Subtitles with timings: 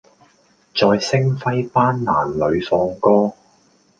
[0.73, 3.35] 在星輝斑斕裡放歌